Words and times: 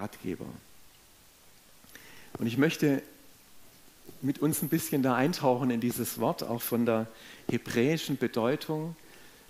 Ratgeber. 0.00 0.46
Und 2.38 2.46
ich 2.46 2.56
möchte 2.56 3.02
mit 4.20 4.40
uns 4.40 4.62
ein 4.62 4.68
bisschen 4.68 5.02
da 5.02 5.14
eintauchen 5.14 5.70
in 5.70 5.80
dieses 5.80 6.18
Wort, 6.18 6.42
auch 6.42 6.62
von 6.62 6.86
der 6.86 7.06
hebräischen 7.48 8.16
Bedeutung. 8.16 8.96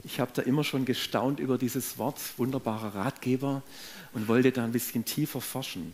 Ich 0.04 0.20
habe 0.20 0.30
da 0.34 0.42
immer 0.42 0.64
schon 0.64 0.84
gestaunt 0.84 1.40
über 1.40 1.58
dieses 1.58 1.98
Wort, 1.98 2.20
wunderbarer 2.36 2.94
Ratgeber, 2.94 3.62
und 4.12 4.28
wollte 4.28 4.52
da 4.52 4.64
ein 4.64 4.72
bisschen 4.72 5.04
tiefer 5.04 5.40
forschen. 5.40 5.92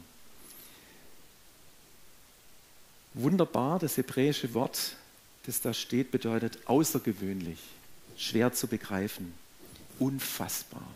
Wunderbar, 3.14 3.78
das 3.78 3.96
hebräische 3.96 4.54
Wort, 4.54 4.96
das 5.46 5.60
da 5.60 5.72
steht, 5.72 6.10
bedeutet 6.10 6.58
außergewöhnlich, 6.66 7.58
schwer 8.16 8.52
zu 8.52 8.66
begreifen, 8.66 9.32
unfassbar. 9.98 10.86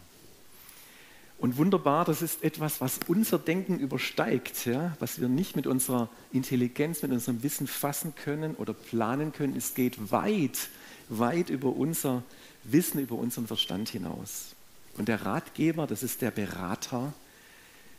Und 1.39 1.57
wunderbar, 1.57 2.05
das 2.05 2.21
ist 2.21 2.43
etwas, 2.43 2.81
was 2.81 2.99
unser 3.07 3.39
Denken 3.39 3.79
übersteigt, 3.79 4.67
ja? 4.67 4.97
was 4.99 5.21
wir 5.21 5.29
nicht 5.29 5.55
mit 5.55 5.69
unserer 5.69 6.09
Intelligenz, 6.33 7.03
mit 7.03 7.13
unserem 7.13 7.45
Wissen 7.45 7.69
fassen 7.69 8.15
können 8.17 8.57
oder 8.57 8.73
planen 8.73 9.33
können. 9.33 9.57
Es 9.57 9.75
geht 9.75 10.11
weit, 10.11 10.69
weit 11.09 11.49
über 11.49 11.69
unser 11.69 12.25
Wissen, 12.65 13.01
über 13.01 13.15
unseren 13.15 13.47
Verstand 13.47 13.89
hinaus. 13.89 14.57
Und 14.97 15.07
der 15.07 15.25
Ratgeber, 15.25 15.87
das 15.87 16.03
ist 16.03 16.23
der 16.23 16.33
Berater, 16.33 17.13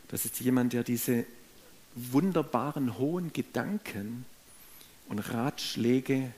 das 0.08 0.26
ist 0.26 0.38
jemand, 0.40 0.74
der 0.74 0.84
diese 0.84 1.24
wunderbaren, 1.94 2.98
hohen 2.98 3.32
Gedanken 3.32 4.26
und 5.08 5.18
Ratschläge 5.18 6.32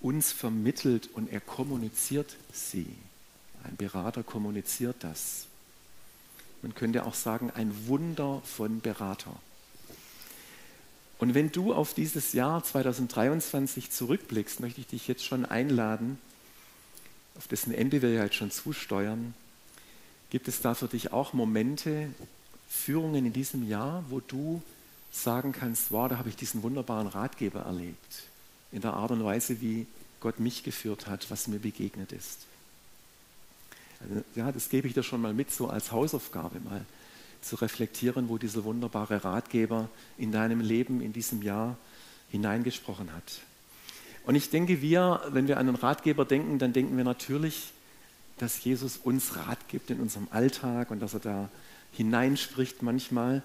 uns 0.00 0.30
vermittelt 0.30 1.10
und 1.12 1.32
er 1.32 1.40
kommuniziert 1.40 2.36
sie. 2.52 2.86
Ein 3.64 3.76
Berater 3.76 4.22
kommuniziert 4.22 4.96
das. 5.00 5.46
Man 6.62 6.74
könnte 6.74 7.04
auch 7.04 7.14
sagen, 7.14 7.50
ein 7.54 7.86
Wunder 7.86 8.40
von 8.44 8.80
Berater. 8.80 9.34
Und 11.18 11.34
wenn 11.34 11.52
du 11.52 11.72
auf 11.72 11.94
dieses 11.94 12.32
Jahr 12.32 12.64
2023 12.64 13.90
zurückblickst, 13.90 14.60
möchte 14.60 14.80
ich 14.80 14.86
dich 14.88 15.06
jetzt 15.06 15.24
schon 15.24 15.44
einladen, 15.44 16.18
auf 17.36 17.46
dessen 17.48 17.72
Ende 17.72 18.02
wir 18.02 18.10
ja 18.10 18.24
jetzt 18.24 18.36
schon 18.36 18.50
zusteuern, 18.50 19.34
gibt 20.30 20.48
es 20.48 20.60
da 20.60 20.74
für 20.74 20.88
dich 20.88 21.12
auch 21.12 21.32
Momente, 21.32 22.08
Führungen 22.68 23.26
in 23.26 23.32
diesem 23.32 23.68
Jahr, 23.68 24.04
wo 24.08 24.20
du 24.20 24.62
sagen 25.10 25.52
kannst, 25.52 25.92
wow, 25.92 26.08
da 26.08 26.18
habe 26.18 26.28
ich 26.28 26.36
diesen 26.36 26.62
wunderbaren 26.62 27.06
Ratgeber 27.06 27.60
erlebt, 27.60 28.24
in 28.72 28.80
der 28.80 28.94
Art 28.94 29.10
und 29.10 29.22
Weise, 29.24 29.60
wie 29.60 29.86
Gott 30.20 30.40
mich 30.40 30.62
geführt 30.62 31.06
hat, 31.06 31.30
was 31.30 31.48
mir 31.48 31.58
begegnet 31.58 32.12
ist. 32.12 32.46
Also, 34.02 34.24
ja, 34.34 34.52
das 34.52 34.68
gebe 34.68 34.88
ich 34.88 34.94
dir 34.94 35.02
schon 35.02 35.20
mal 35.20 35.34
mit, 35.34 35.50
so 35.50 35.68
als 35.68 35.92
Hausaufgabe 35.92 36.60
mal 36.60 36.84
zu 37.40 37.56
reflektieren, 37.56 38.28
wo 38.28 38.38
dieser 38.38 38.64
wunderbare 38.64 39.24
Ratgeber 39.24 39.88
in 40.16 40.32
deinem 40.32 40.60
Leben 40.60 41.00
in 41.00 41.12
diesem 41.12 41.42
Jahr 41.42 41.76
hineingesprochen 42.30 43.12
hat. 43.12 43.40
Und 44.24 44.36
ich 44.36 44.50
denke, 44.50 44.80
wir, 44.80 45.20
wenn 45.30 45.48
wir 45.48 45.58
an 45.58 45.68
einen 45.68 45.76
Ratgeber 45.76 46.24
denken, 46.24 46.58
dann 46.58 46.72
denken 46.72 46.96
wir 46.96 47.04
natürlich, 47.04 47.72
dass 48.38 48.62
Jesus 48.64 48.96
uns 48.96 49.36
Rat 49.36 49.68
gibt 49.68 49.90
in 49.90 50.00
unserem 50.00 50.28
Alltag 50.30 50.90
und 50.90 51.00
dass 51.00 51.14
er 51.14 51.20
da 51.20 51.48
hineinspricht 51.92 52.82
manchmal. 52.82 53.42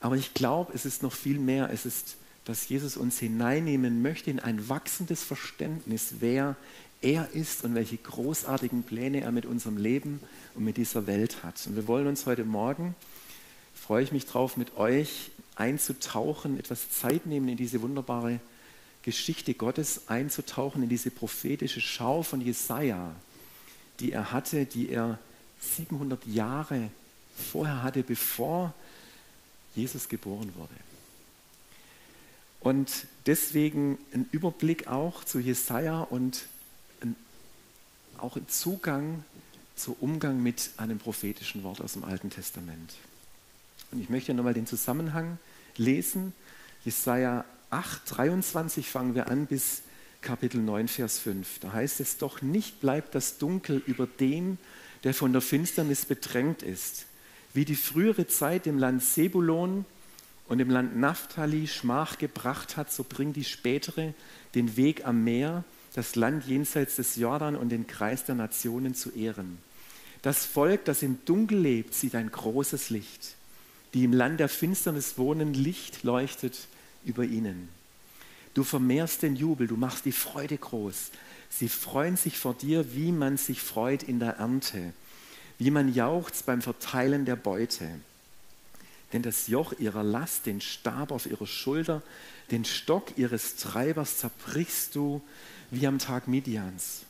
Aber 0.00 0.16
ich 0.16 0.34
glaube, 0.34 0.72
es 0.74 0.84
ist 0.84 1.02
noch 1.02 1.12
viel 1.12 1.38
mehr. 1.38 1.70
Es 1.72 1.86
ist, 1.86 2.16
dass 2.44 2.68
Jesus 2.68 2.96
uns 2.96 3.18
hineinnehmen 3.18 4.02
möchte 4.02 4.30
in 4.30 4.40
ein 4.40 4.68
wachsendes 4.68 5.24
Verständnis, 5.24 6.14
wer 6.20 6.56
er 7.00 7.30
ist 7.32 7.64
und 7.64 7.74
welche 7.74 7.96
großartigen 7.96 8.82
Pläne 8.82 9.20
er 9.20 9.32
mit 9.32 9.46
unserem 9.46 9.76
Leben 9.76 10.20
und 10.54 10.64
mit 10.64 10.76
dieser 10.76 11.06
Welt 11.06 11.44
hat. 11.44 11.66
Und 11.66 11.76
wir 11.76 11.86
wollen 11.86 12.06
uns 12.06 12.26
heute 12.26 12.44
Morgen, 12.44 12.94
freue 13.74 14.02
ich 14.02 14.12
mich 14.12 14.26
drauf, 14.26 14.56
mit 14.56 14.76
euch 14.76 15.30
einzutauchen, 15.54 16.58
etwas 16.58 16.90
Zeit 16.90 17.26
nehmen 17.26 17.48
in 17.48 17.56
diese 17.56 17.82
wunderbare 17.82 18.40
Geschichte 19.02 19.54
Gottes, 19.54 20.08
einzutauchen 20.08 20.82
in 20.82 20.88
diese 20.88 21.10
prophetische 21.10 21.80
Schau 21.80 22.22
von 22.22 22.40
Jesaja, 22.40 23.14
die 24.00 24.12
er 24.12 24.32
hatte, 24.32 24.66
die 24.66 24.90
er 24.90 25.18
700 25.60 26.26
Jahre 26.26 26.90
vorher 27.52 27.82
hatte, 27.82 28.02
bevor 28.02 28.74
Jesus 29.74 30.08
geboren 30.08 30.52
wurde. 30.56 30.74
Und 32.60 33.06
deswegen 33.26 33.98
ein 34.12 34.28
Überblick 34.32 34.88
auch 34.88 35.24
zu 35.24 35.38
Jesaja 35.38 36.02
und 36.02 36.46
auch 38.20 38.36
ein 38.36 38.48
Zugang 38.48 39.24
zu 39.76 39.96
Umgang 40.00 40.42
mit 40.42 40.70
einem 40.76 40.98
prophetischen 40.98 41.62
Wort 41.62 41.80
aus 41.80 41.92
dem 41.92 42.04
Alten 42.04 42.30
Testament. 42.30 42.94
Und 43.90 44.00
ich 44.00 44.08
möchte 44.08 44.34
nochmal 44.34 44.54
den 44.54 44.66
Zusammenhang 44.66 45.38
lesen. 45.76 46.32
Jesaja 46.84 47.44
8, 47.70 48.02
23 48.06 48.88
fangen 48.88 49.14
wir 49.14 49.28
an 49.28 49.46
bis 49.46 49.82
Kapitel 50.20 50.60
9, 50.60 50.88
Vers 50.88 51.18
5. 51.20 51.60
Da 51.60 51.72
heißt 51.72 52.00
es: 52.00 52.18
Doch 52.18 52.42
nicht 52.42 52.80
bleibt 52.80 53.14
das 53.14 53.38
Dunkel 53.38 53.82
über 53.86 54.06
dem, 54.06 54.58
der 55.04 55.14
von 55.14 55.32
der 55.32 55.42
Finsternis 55.42 56.04
bedrängt 56.04 56.62
ist. 56.62 57.06
Wie 57.54 57.64
die 57.64 57.76
frühere 57.76 58.26
Zeit 58.26 58.66
im 58.66 58.78
Land 58.78 59.02
Sebulon 59.02 59.84
und 60.48 60.60
im 60.60 60.70
Land 60.70 60.96
Naphtali 60.96 61.66
Schmach 61.66 62.18
gebracht 62.18 62.76
hat, 62.76 62.92
so 62.92 63.04
bringt 63.04 63.36
die 63.36 63.44
spätere 63.44 64.12
den 64.54 64.76
Weg 64.76 65.06
am 65.06 65.24
Meer 65.24 65.64
das 65.98 66.14
Land 66.14 66.46
jenseits 66.46 66.94
des 66.94 67.16
Jordan 67.16 67.56
und 67.56 67.70
den 67.70 67.88
Kreis 67.88 68.24
der 68.24 68.36
Nationen 68.36 68.94
zu 68.94 69.10
ehren. 69.10 69.58
Das 70.22 70.46
Volk, 70.46 70.84
das 70.84 71.02
im 71.02 71.18
Dunkel 71.24 71.58
lebt, 71.58 71.92
sieht 71.92 72.14
ein 72.14 72.30
großes 72.30 72.90
Licht. 72.90 73.34
Die 73.94 74.04
im 74.04 74.12
Land 74.12 74.38
der 74.38 74.48
Finsternis 74.48 75.18
wohnen, 75.18 75.54
Licht 75.54 76.04
leuchtet 76.04 76.68
über 77.04 77.24
ihnen. 77.24 77.68
Du 78.54 78.62
vermehrst 78.62 79.22
den 79.22 79.34
Jubel, 79.34 79.66
du 79.66 79.76
machst 79.76 80.04
die 80.04 80.12
Freude 80.12 80.56
groß. 80.56 81.10
Sie 81.50 81.68
freuen 81.68 82.16
sich 82.16 82.38
vor 82.38 82.54
dir, 82.54 82.94
wie 82.94 83.10
man 83.10 83.36
sich 83.36 83.60
freut 83.60 84.04
in 84.04 84.20
der 84.20 84.36
Ernte, 84.36 84.92
wie 85.58 85.72
man 85.72 85.92
jauchzt 85.92 86.46
beim 86.46 86.62
Verteilen 86.62 87.24
der 87.24 87.34
Beute. 87.34 87.88
Denn 89.12 89.22
das 89.22 89.48
Joch 89.48 89.72
ihrer 89.80 90.04
Last, 90.04 90.46
den 90.46 90.60
Stab 90.60 91.10
auf 91.10 91.26
ihrer 91.26 91.46
Schulter, 91.48 92.02
den 92.52 92.64
Stock 92.64 93.18
ihres 93.18 93.56
Treibers 93.56 94.18
zerbrichst 94.18 94.94
du 94.94 95.22
wie 95.70 95.86
am 95.86 95.98
Tag 95.98 96.28
Midians. 96.28 97.02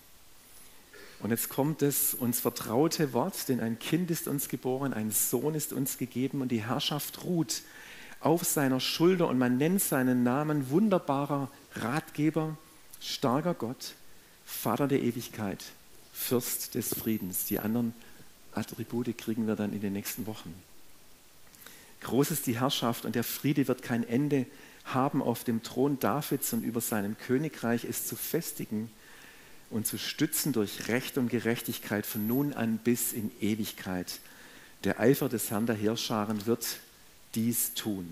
Und 1.21 1.31
jetzt 1.31 1.49
kommt 1.49 1.83
das 1.83 2.15
uns 2.15 2.41
vertraute 2.41 3.13
Wort, 3.13 3.49
denn 3.49 3.61
ein 3.61 3.79
Kind 3.79 4.11
ist 4.11 4.29
uns 4.29 4.49
geboren, 4.49 4.93
ein 4.93 5.11
Sohn 5.11 5.55
ist 5.55 5.73
uns 5.73 5.99
gegeben 5.99 6.43
und 6.43 6.53
die 6.53 6.63
Herrschaft 6.63 7.25
ruht 7.25 7.63
auf 8.21 8.45
seiner 8.45 8.81
Schulter 8.81 9.29
und 9.29 9.39
man 9.39 9.59
nennt 9.59 9.83
seinen 9.83 10.23
Namen 10.23 10.71
wunderbarer 10.71 11.51
Ratgeber, 11.75 12.57
starker 13.01 13.55
Gott, 13.55 13.95
Vater 14.47 14.87
der 14.87 15.03
Ewigkeit, 15.03 15.65
Fürst 16.13 16.75
des 16.75 16.95
Friedens. 16.95 17.47
Die 17.47 17.59
anderen 17.59 17.95
Attribute 18.55 19.17
kriegen 19.17 19.47
wir 19.47 19.57
dann 19.57 19.73
in 19.73 19.81
den 19.81 19.93
nächsten 19.93 20.27
Wochen. 20.27 20.55
Groß 22.01 22.31
ist 22.31 22.47
die 22.47 22.61
Herrschaft 22.61 23.05
und 23.05 23.17
der 23.17 23.25
Friede 23.25 23.67
wird 23.67 23.83
kein 23.83 24.09
Ende 24.09 24.39
haben 24.39 24.68
auf 24.95 25.45
dem 25.45 25.63
Thron 25.63 25.99
Davids 26.01 26.53
und 26.53 26.63
über 26.63 26.81
seinem 26.81 27.17
Königreich 27.19 27.85
es 27.85 28.07
zu 28.07 28.17
festigen 28.17 28.91
und 29.71 29.87
zu 29.87 29.99
stützen 29.99 30.53
durch 30.53 30.89
Recht 30.89 31.19
und 31.19 31.29
Gerechtigkeit 31.29 32.07
von 32.07 32.27
nun 32.27 32.53
an 32.53 32.79
bis 32.79 33.13
in 33.13 33.31
Ewigkeit. 33.41 34.21
Der 34.85 35.01
Eifer 35.01 35.29
des 35.29 35.51
Herrn 35.51 35.67
der 35.67 35.77
Heerscharen 35.77 36.47
wird 36.47 36.79
dies 37.35 37.75
tun. 37.75 38.11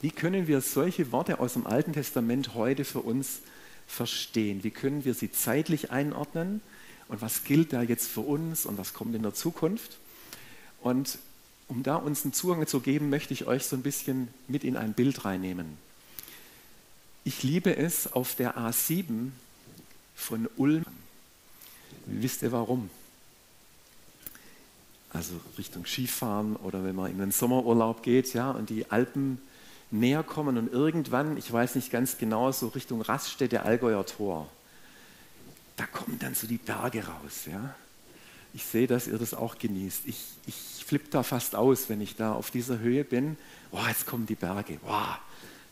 Wie 0.00 0.10
können 0.10 0.48
wir 0.48 0.60
solche 0.60 1.12
Worte 1.12 1.38
aus 1.38 1.52
dem 1.52 1.66
Alten 1.66 1.92
Testament 1.92 2.54
heute 2.54 2.84
für 2.84 3.00
uns 3.00 3.40
verstehen? 3.86 4.64
Wie 4.64 4.70
können 4.70 5.04
wir 5.04 5.14
sie 5.14 5.30
zeitlich 5.30 5.90
einordnen? 5.90 6.60
Und 7.08 7.20
was 7.20 7.44
gilt 7.44 7.72
da 7.72 7.82
jetzt 7.82 8.08
für 8.08 8.22
uns 8.22 8.64
und 8.64 8.78
was 8.78 8.94
kommt 8.94 9.14
in 9.14 9.22
der 9.22 9.34
Zukunft? 9.34 9.98
Und 10.80 11.18
um 11.72 11.82
da 11.82 11.96
uns 11.96 12.24
einen 12.24 12.34
Zugang 12.34 12.66
zu 12.66 12.80
geben, 12.80 13.08
möchte 13.08 13.32
ich 13.32 13.46
euch 13.46 13.64
so 13.64 13.76
ein 13.76 13.82
bisschen 13.82 14.28
mit 14.46 14.62
in 14.62 14.76
ein 14.76 14.92
Bild 14.92 15.24
reinnehmen. 15.24 15.78
Ich 17.24 17.42
liebe 17.42 17.74
es 17.74 18.12
auf 18.12 18.34
der 18.34 18.58
A7 18.58 19.30
von 20.14 20.50
Ulm. 20.58 20.84
Wisst 22.04 22.42
ihr 22.42 22.52
warum? 22.52 22.90
Also 25.14 25.32
Richtung 25.56 25.86
Skifahren 25.86 26.56
oder 26.56 26.84
wenn 26.84 26.94
man 26.94 27.10
in 27.10 27.18
den 27.18 27.32
Sommerurlaub 27.32 28.02
geht, 28.02 28.34
ja, 28.34 28.50
und 28.50 28.68
die 28.68 28.90
Alpen 28.90 29.40
näher 29.90 30.22
kommen 30.22 30.58
und 30.58 30.70
irgendwann, 30.70 31.38
ich 31.38 31.50
weiß 31.50 31.74
nicht 31.76 31.90
ganz 31.90 32.18
genau, 32.18 32.52
so 32.52 32.68
Richtung 32.68 33.00
Raststätte 33.00 33.62
Allgäuer 33.62 34.04
Tor, 34.04 34.46
da 35.78 35.86
kommen 35.86 36.18
dann 36.18 36.34
so 36.34 36.46
die 36.46 36.58
Berge 36.58 37.06
raus, 37.06 37.46
ja. 37.46 37.74
Ich 38.54 38.64
sehe, 38.64 38.86
dass 38.86 39.06
ihr 39.06 39.18
das 39.18 39.34
auch 39.34 39.58
genießt. 39.58 40.02
Ich, 40.06 40.18
ich 40.46 40.84
flippe 40.84 41.08
da 41.10 41.22
fast 41.22 41.54
aus, 41.54 41.88
wenn 41.88 42.00
ich 42.00 42.16
da 42.16 42.32
auf 42.32 42.50
dieser 42.50 42.78
Höhe 42.78 43.04
bin. 43.04 43.36
Wow, 43.70 43.88
jetzt 43.88 44.06
kommen 44.06 44.26
die 44.26 44.34
Berge. 44.34 44.78
Wow, 44.82 45.18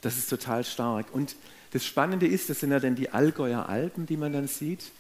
das 0.00 0.16
ist 0.16 0.30
total 0.30 0.64
stark. 0.64 1.06
Und 1.12 1.36
das 1.72 1.84
Spannende 1.84 2.26
ist, 2.26 2.48
das 2.48 2.60
sind 2.60 2.70
ja 2.70 2.80
dann 2.80 2.96
die 2.96 3.10
Allgäuer 3.10 3.68
Alpen, 3.68 4.06
die 4.06 4.16
man 4.16 4.32
dann 4.32 4.48
sieht. 4.48 4.90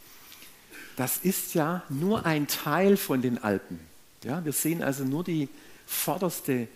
Das 0.96 1.18
ist 1.18 1.54
ja 1.54 1.82
nur 1.88 2.26
ein 2.26 2.46
Teil 2.46 2.96
von 2.96 3.22
den 3.22 3.42
Alpen. 3.42 3.80
Ja, 4.22 4.44
wir 4.44 4.52
sehen 4.52 4.82
also 4.82 5.04
nur 5.04 5.24
die 5.24 5.48
vorderste 5.86 6.68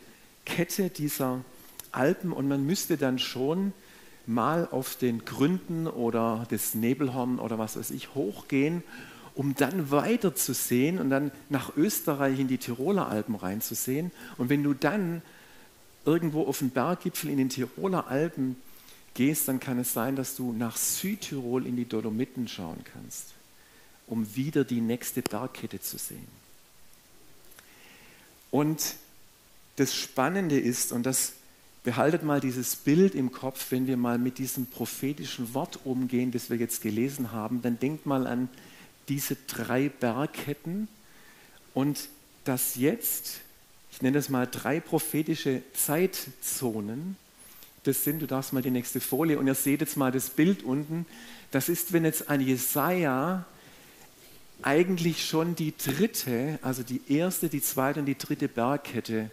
Kette 0.47 0.89
dieser 0.89 1.45
Alpen 1.93 2.33
und 2.33 2.49
man 2.49 2.65
müsste 2.65 2.97
dann 2.97 3.19
schon 3.19 3.73
mal 4.27 4.67
auf 4.71 4.97
den 4.97 5.25
Gründen 5.25 5.87
oder 5.87 6.47
das 6.49 6.75
Nebelhorn 6.75 7.39
oder 7.39 7.59
was 7.59 7.77
weiß 7.77 7.91
ich 7.91 8.15
hochgehen, 8.15 8.83
um 9.35 9.55
dann 9.55 9.91
weiter 9.91 10.35
zu 10.35 10.55
sehen 10.55 10.99
und 10.99 11.11
dann 11.11 11.33
nach 11.49 11.77
Österreich 11.77 12.39
in 12.39 12.49
die 12.49 12.59
Tiroler 12.59 13.09
Alpen 13.09 13.35
reinzusehen. 13.35 14.13
Und 14.39 14.49
wenn 14.49 14.63
du 14.63 14.75
dann 14.75 15.23
irgendwo 16.05 16.47
auf 16.47 16.59
den 16.59 16.71
Berggipfel 16.71 17.31
in 17.31 17.39
den 17.39 17.49
Tiroler 17.49 18.07
Alpen 18.09 18.57
gehst, 19.15 19.49
dann 19.49 19.61
kann 19.61 19.79
es 19.79 19.93
sein, 19.93 20.17
dass 20.17 20.37
du 20.37 20.53
nach 20.53 20.77
Südtirol 20.77 21.67
in 21.67 21.77
die 21.77 21.89
Dolomiten 21.89 22.47
schauen 22.47 22.85
kannst, 22.93 23.33
um 24.07 24.37
wieder 24.37 24.65
die 24.65 24.81
nächste 24.81 25.23
Bergkette 25.23 25.81
zu 25.81 25.99
sehen. 25.99 26.27
Und 28.51 28.95
das 29.77 29.95
Spannende 29.95 30.59
ist, 30.59 30.93
und 30.93 31.05
das 31.07 31.33
behaltet 31.83 32.23
mal 32.23 32.41
dieses 32.41 32.77
Bild 32.77 33.15
im 33.17 33.33
Kopf, 33.33 33.71
wenn 33.71 33.89
wir 33.89 33.97
mal 33.97 34.19
mit 34.19 34.39
diesem 34.39 34.67
prophetischen 34.67 35.55
Wort 35.55 35.81
umgehen, 35.85 36.31
das 36.31 36.51
wir 36.51 36.57
jetzt 36.57 36.83
gelesen 36.83 37.33
haben, 37.33 37.63
dann 37.63 37.81
denkt 37.81 38.07
mal 38.07 38.29
an 38.29 38.49
diese 39.09 39.37
drei 39.47 39.89
Bergketten 39.89 40.89
und 41.73 42.09
dass 42.45 42.77
jetzt, 42.77 43.41
ich 43.91 44.03
nenne 44.03 44.17
das 44.17 44.29
mal 44.29 44.47
drei 44.47 44.81
prophetische 44.81 45.63
Zeitzonen, 45.75 47.17
das 47.85 48.05
sind, 48.05 48.21
du 48.21 48.27
darfst 48.27 48.53
mal 48.53 48.63
die 48.63 48.71
nächste 48.71 49.01
Folie 49.01 49.39
und 49.39 49.47
ihr 49.47 49.55
seht 49.55 49.81
jetzt 49.81 49.97
mal 49.97 50.13
das 50.13 50.31
Bild 50.31 50.63
unten, 50.63 51.07
das 51.51 51.69
ist, 51.69 51.93
wenn 51.93 52.05
jetzt 52.05 52.29
ein 52.29 52.41
Jesaja 52.41 53.45
eigentlich 54.63 55.27
schon 55.27 55.55
die 55.55 55.75
dritte, 55.77 56.59
also 56.63 56.83
die 56.83 57.03
erste, 57.09 57.49
die 57.49 57.61
zweite 57.61 58.01
und 58.01 58.07
die 58.07 58.17
dritte 58.17 58.49
Bergkette 58.49 59.31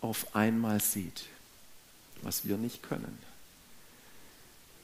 auf 0.00 0.34
einmal 0.34 0.80
sieht, 0.80 1.26
was 2.22 2.46
wir 2.46 2.56
nicht 2.56 2.82
können. 2.82 3.18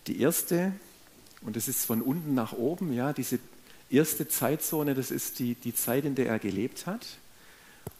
Die 0.06 0.20
erste, 0.20 0.72
und 1.42 1.56
das 1.56 1.68
ist 1.68 1.84
von 1.84 2.00
unten 2.00 2.34
nach 2.34 2.52
oben, 2.52 2.92
ja, 2.92 3.12
diese 3.12 3.38
erste 3.90 4.28
Zeitzone, 4.28 4.94
das 4.94 5.10
ist 5.10 5.38
die, 5.38 5.54
die 5.54 5.74
Zeit, 5.74 6.04
in 6.04 6.14
der 6.14 6.26
er 6.26 6.38
gelebt 6.38 6.86
hat 6.86 7.06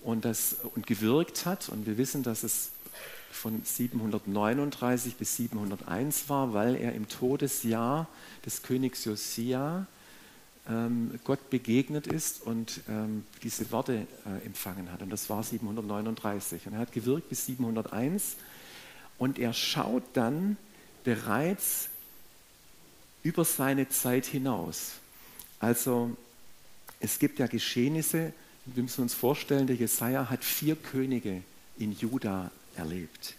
und, 0.02 0.24
das, 0.24 0.56
und 0.74 0.86
gewirkt 0.86 1.46
hat. 1.46 1.68
Und 1.68 1.86
wir 1.86 1.98
wissen, 1.98 2.22
dass 2.22 2.42
es 2.42 2.70
von 3.30 3.60
739 3.64 5.16
bis 5.16 5.36
701 5.36 6.28
war, 6.28 6.52
weil 6.54 6.76
er 6.76 6.92
im 6.94 7.08
Todesjahr 7.08 8.08
des 8.44 8.62
Königs 8.62 9.04
Josia 9.04 9.86
ähm, 10.68 11.20
Gott 11.24 11.50
begegnet 11.50 12.06
ist 12.06 12.42
und 12.42 12.80
ähm, 12.88 13.24
diese 13.42 13.70
Worte 13.70 14.06
äh, 14.24 14.46
empfangen 14.46 14.90
hat. 14.90 15.02
Und 15.02 15.10
das 15.10 15.28
war 15.30 15.42
739. 15.42 16.66
Und 16.66 16.72
er 16.74 16.80
hat 16.80 16.92
gewirkt 16.92 17.28
bis 17.28 17.46
701 17.46 18.36
und 19.18 19.38
er 19.38 19.52
schaut 19.52 20.02
dann 20.14 20.56
bereits 21.04 21.88
über 23.22 23.44
seine 23.44 23.88
Zeit 23.88 24.26
hinaus. 24.26 24.94
Also 25.66 26.16
es 27.00 27.18
gibt 27.18 27.40
ja 27.40 27.48
Geschehnisse, 27.48 28.32
wir 28.66 28.84
müssen 28.84 29.02
uns 29.02 29.14
vorstellen, 29.14 29.66
der 29.66 29.74
Jesaja 29.74 30.30
hat 30.30 30.44
vier 30.44 30.76
Könige 30.76 31.42
in 31.76 31.90
Juda 31.90 32.52
erlebt. 32.76 33.34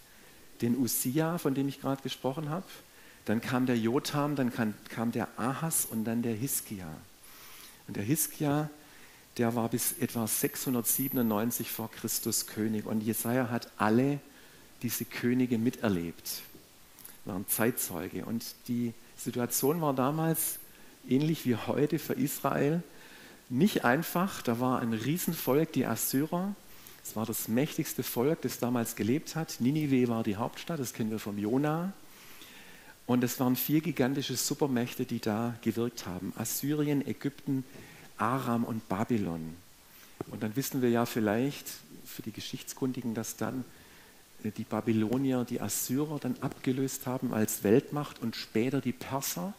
Den 0.60 0.76
Usia, 0.76 1.38
von 1.38 1.54
dem 1.54 1.68
ich 1.68 1.80
gerade 1.80 2.02
gesprochen 2.02 2.50
habe, 2.50 2.66
dann 3.24 3.40
kam 3.40 3.64
der 3.64 3.78
Jotham, 3.78 4.36
dann 4.36 4.52
kam, 4.52 4.74
kam 4.90 5.10
der 5.10 5.26
Ahas 5.38 5.86
und 5.86 6.04
dann 6.04 6.20
der 6.20 6.34
Hiskia. 6.34 6.86
Und 7.86 7.96
der 7.96 8.04
Hiskia, 8.04 8.68
der 9.38 9.54
war 9.54 9.70
bis 9.70 9.94
etwa 9.98 10.26
697 10.26 11.70
vor 11.70 11.90
Christus 11.90 12.46
König. 12.46 12.84
Und 12.84 13.00
Jesaja 13.00 13.48
hat 13.48 13.70
alle 13.78 14.20
diese 14.82 15.06
Könige 15.06 15.56
miterlebt, 15.56 16.42
waren 17.24 17.48
Zeitzeuge. 17.48 18.26
Und 18.26 18.44
die 18.66 18.92
Situation 19.16 19.80
war 19.80 19.94
damals 19.94 20.58
ähnlich 21.08 21.44
wie 21.46 21.56
heute 21.56 21.98
für 21.98 22.14
Israel, 22.14 22.82
nicht 23.48 23.84
einfach. 23.84 24.42
Da 24.42 24.60
war 24.60 24.80
ein 24.80 24.92
Riesenvolk, 24.92 25.72
die 25.72 25.86
Assyrer. 25.86 26.54
Es 27.02 27.16
war 27.16 27.26
das 27.26 27.48
mächtigste 27.48 28.02
Volk, 28.02 28.42
das 28.42 28.58
damals 28.58 28.96
gelebt 28.96 29.36
hat. 29.36 29.56
Ninive 29.60 30.08
war 30.08 30.22
die 30.22 30.36
Hauptstadt, 30.36 30.78
das 30.78 30.92
kennen 30.92 31.10
wir 31.10 31.18
vom 31.18 31.38
Jona. 31.38 31.92
Und 33.06 33.24
es 33.24 33.40
waren 33.40 33.56
vier 33.56 33.80
gigantische 33.80 34.36
Supermächte, 34.36 35.06
die 35.06 35.18
da 35.18 35.54
gewirkt 35.62 36.06
haben. 36.06 36.34
Assyrien, 36.36 37.06
Ägypten, 37.06 37.64
Aram 38.18 38.64
und 38.64 38.86
Babylon. 38.88 39.56
Und 40.30 40.42
dann 40.42 40.56
wissen 40.56 40.82
wir 40.82 40.90
ja 40.90 41.06
vielleicht 41.06 41.66
für 42.04 42.20
die 42.20 42.32
Geschichtskundigen, 42.32 43.14
dass 43.14 43.36
dann 43.36 43.64
äh, 44.44 44.50
die 44.50 44.64
Babylonier 44.64 45.44
die 45.44 45.60
Assyrer 45.60 46.18
dann 46.18 46.36
abgelöst 46.40 47.06
haben 47.06 47.32
als 47.32 47.64
Weltmacht 47.64 48.20
und 48.20 48.36
später 48.36 48.80
die 48.80 48.92
Perser 48.92 49.54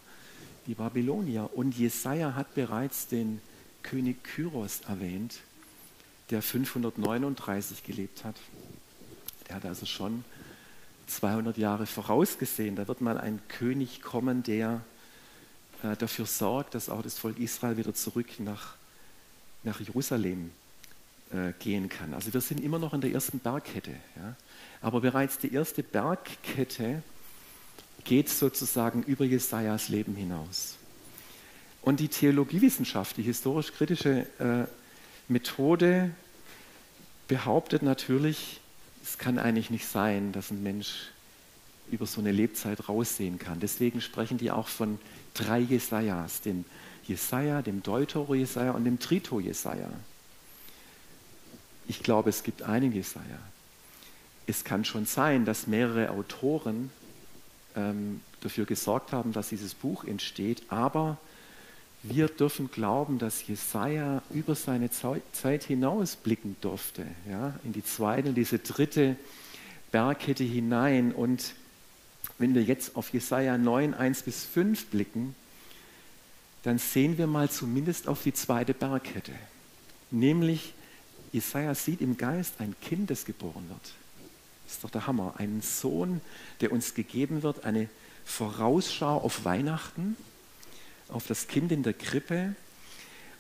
die 0.69 0.75
Babylonier. 0.75 1.49
Und 1.53 1.75
Jesaja 1.75 2.35
hat 2.35 2.53
bereits 2.53 3.07
den 3.07 3.41
König 3.81 4.23
Kyros 4.23 4.81
erwähnt, 4.87 5.39
der 6.29 6.43
539 6.43 7.83
gelebt 7.83 8.23
hat. 8.23 8.35
Der 9.47 9.55
hat 9.55 9.65
also 9.65 9.87
schon 9.87 10.23
200 11.07 11.57
Jahre 11.57 11.87
vorausgesehen. 11.87 12.75
Da 12.75 12.87
wird 12.87 13.01
mal 13.01 13.17
ein 13.17 13.41
König 13.47 14.03
kommen, 14.03 14.43
der 14.43 14.81
äh, 15.81 15.95
dafür 15.95 16.27
sorgt, 16.27 16.75
dass 16.75 16.87
auch 16.87 17.01
das 17.01 17.17
Volk 17.17 17.39
Israel 17.39 17.77
wieder 17.77 17.95
zurück 17.95 18.39
nach, 18.39 18.75
nach 19.63 19.79
Jerusalem 19.79 20.51
äh, 21.31 21.53
gehen 21.57 21.89
kann. 21.89 22.13
Also 22.13 22.31
wir 22.31 22.41
sind 22.41 22.61
immer 22.61 22.77
noch 22.77 22.93
in 22.93 23.01
der 23.01 23.11
ersten 23.11 23.39
Bergkette. 23.39 23.95
Ja? 24.17 24.35
Aber 24.81 25.01
bereits 25.01 25.39
die 25.39 25.51
erste 25.51 25.81
Bergkette 25.81 27.01
geht 28.03 28.29
sozusagen 28.29 29.03
über 29.03 29.25
Jesajas 29.25 29.89
Leben 29.89 30.15
hinaus. 30.15 30.77
Und 31.81 31.99
die 31.99 32.07
Theologiewissenschaft, 32.07 33.17
die 33.17 33.23
historisch-kritische 33.23 34.27
äh, 34.39 34.65
Methode, 35.27 36.11
behauptet 37.27 37.83
natürlich, 37.83 38.59
es 39.03 39.17
kann 39.17 39.39
eigentlich 39.39 39.69
nicht 39.69 39.87
sein, 39.87 40.31
dass 40.31 40.51
ein 40.51 40.61
Mensch 40.61 41.11
über 41.91 42.05
so 42.05 42.21
eine 42.21 42.31
Lebzeit 42.31 42.89
raussehen 42.89 43.39
kann. 43.39 43.59
Deswegen 43.59 44.01
sprechen 44.01 44.37
die 44.37 44.51
auch 44.51 44.67
von 44.67 44.99
drei 45.33 45.59
Jesajas, 45.59 46.41
dem 46.41 46.65
Jesaja, 47.05 47.61
dem 47.61 47.81
Deutero-Jesaja 47.81 48.71
und 48.71 48.83
dem 48.83 48.99
Trito-Jesaja. 48.99 49.89
Ich 51.87 52.03
glaube, 52.03 52.29
es 52.29 52.43
gibt 52.43 52.61
einen 52.61 52.91
Jesaja. 52.91 53.39
Es 54.45 54.63
kann 54.63 54.85
schon 54.85 55.05
sein, 55.05 55.45
dass 55.45 55.65
mehrere 55.65 56.11
Autoren 56.11 56.91
ähm, 57.79 58.21
dafür 58.41 58.65
gesorgt 58.65 59.11
haben, 59.11 59.33
dass 59.33 59.49
dieses 59.49 59.73
Buch 59.73 60.03
entsteht. 60.03 60.63
Aber 60.69 61.17
wir 62.03 62.27
dürfen 62.27 62.71
glauben, 62.71 63.19
dass 63.19 63.45
Jesaja 63.47 64.21
über 64.31 64.55
seine 64.55 64.89
Zeit 64.89 65.63
hinaus 65.63 66.15
blicken 66.15 66.55
durfte, 66.61 67.05
ja, 67.29 67.59
in 67.63 67.73
die 67.73 67.83
zweite, 67.83 68.31
diese 68.33 68.59
dritte 68.59 69.17
Bergkette 69.91 70.43
hinein. 70.43 71.11
Und 71.11 71.53
wenn 72.37 72.55
wir 72.55 72.63
jetzt 72.63 72.95
auf 72.95 73.09
Jesaja 73.09 73.57
9, 73.57 73.93
1 73.93 74.23
bis 74.23 74.45
5 74.45 74.87
blicken, 74.87 75.35
dann 76.63 76.77
sehen 76.77 77.17
wir 77.17 77.27
mal 77.27 77.49
zumindest 77.49 78.07
auf 78.07 78.23
die 78.23 78.33
zweite 78.33 78.73
Bergkette. 78.73 79.33
Nämlich, 80.11 80.73
Jesaja 81.31 81.75
sieht 81.75 82.01
im 82.01 82.17
Geist 82.17 82.55
ein 82.59 82.75
Kind, 82.81 83.09
das 83.09 83.25
geboren 83.25 83.65
wird. 83.69 83.93
Das 84.69 84.75
ist 84.75 84.83
doch 84.83 84.91
der 84.91 85.07
Hammer. 85.07 85.33
Einen 85.37 85.63
Sohn, 85.63 86.21
der 86.61 86.71
uns 86.71 86.93
gegeben 86.93 87.41
wird, 87.41 87.65
eine 87.65 87.89
Vorausschau 88.23 89.17
auf 89.17 89.43
Weihnachten, 89.43 90.15
auf 91.07 91.25
das 91.25 91.47
Kind 91.47 91.71
in 91.71 91.81
der 91.81 91.93
Krippe. 91.93 92.53